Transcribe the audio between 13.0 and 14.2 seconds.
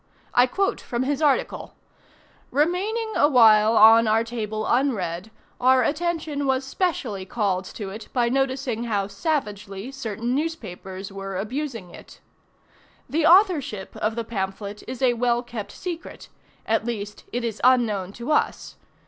"The authorship of